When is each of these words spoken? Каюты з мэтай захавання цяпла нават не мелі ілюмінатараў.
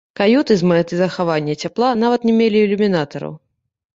Каюты 0.19 0.53
з 0.61 0.69
мэтай 0.71 0.97
захавання 1.01 1.53
цяпла 1.67 1.91
нават 2.05 2.25
не 2.29 2.33
мелі 2.39 2.57
ілюмінатараў. 2.65 3.33